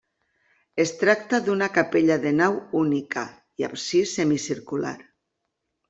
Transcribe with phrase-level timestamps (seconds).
[0.83, 3.29] Es tracta d'una capella de nau única
[3.61, 4.97] i absis semicircular.